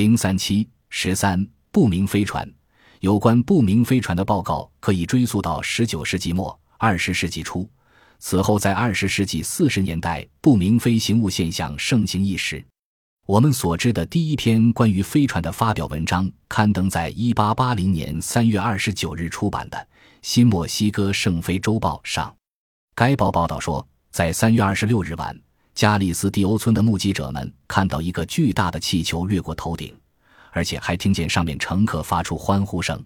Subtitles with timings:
[0.00, 2.50] 零三七十三不明飞船。
[3.00, 7.68] 有关不明飞船的报告可以追溯到十九世纪末二十世纪初。
[8.18, 12.64] 此后，在二十世纪四十年代，不明飞行物现象盛行一时。
[13.26, 19.76] 我们所知的第一篇关于飞船的发表文章，刊登在一八八零年三月二十九日出版的
[20.22, 22.34] 《新墨西哥圣非洲报》上。
[22.94, 25.38] 该报报道说，在三月二十六日晚，
[25.80, 29.98] 加利斯蒂欧村的目击者们看到一个巨大的气球掠过头顶。
[30.50, 33.02] 而且还听见上面乘客发出欢呼声。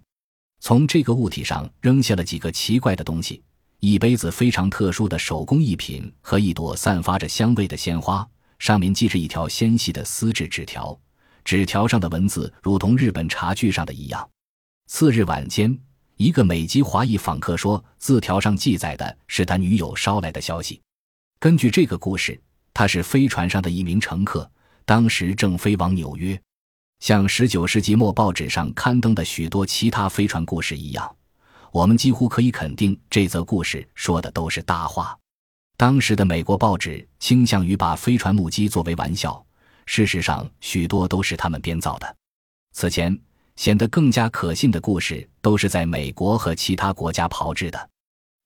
[0.59, 3.41] 从这个物体上扔下了几个奇怪的东西：
[3.79, 8.27] 一杯子非常特殊的手工艺品和一朵散发着香味的鲜花，
[8.59, 10.99] 上面系着一条纤细的丝质纸条。
[11.45, 14.29] 纸条上的文字如同日本茶具上的一样。
[14.87, 15.79] 次日晚间，
[16.17, 20.81] 一个美籍华裔访客说，字条上记载的是他女友捎来的消息。
[21.39, 22.41] 根据这个故事，
[22.75, 24.51] 他是飞船上的一名乘客，
[24.83, 26.39] 当时正飞往纽约。
[26.99, 31.15] 像十九世纪末报纸上刊登的许多其他飞船故事一样，
[31.71, 35.17] 我们几乎可以肯定，这则故事说的都是大话。
[35.77, 39.41] 当时的美国报纸倾向于把飞船目击作为玩笑，
[39.85, 42.15] 事实上许多都是他们编造的。
[42.73, 43.17] 此前
[43.55, 47.89] 显得更加可信的故事都是在美国和其他国家炮制的。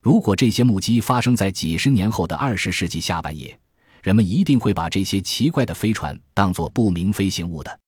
[0.00, 3.58] 如果这些目击发生在几十年后的二十世纪下半叶，
[4.02, 7.80] 人们一定会把这些奇怪的飞船当作不明飞行物的。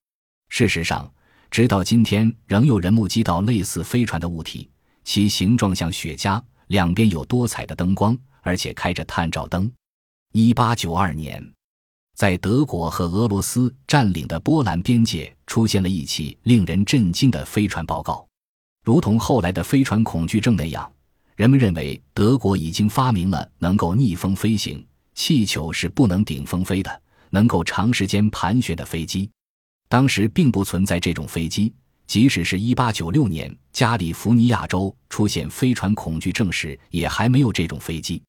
[0.48, 1.10] 事实上，
[1.50, 4.70] 直到今天，仍有人目击到类似飞船的物体，
[5.04, 9.70] 其形状像雪茄，两边有多彩的灯光，而且开着探照灯。
[10.32, 11.42] 一八九二年，
[12.14, 18.26] 在德国和俄罗斯占领的波兰边界出现了一起令人震惊的飞船报告。
[18.84, 20.90] 如同后来的飞船恐惧症那样，
[21.36, 29.30] 人们认为德国已经发明了能够逆风飞行、气球是不能顶风飞的、能够长时间盘旋的飞机。
[29.88, 31.72] 当时并不存在这种飞机，
[32.06, 38.22] 即使是一八九六年加利福尼亚州出现飞船恐惧症时，也还没有这种飞机。